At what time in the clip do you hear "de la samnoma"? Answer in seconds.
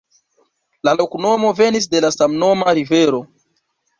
1.93-2.75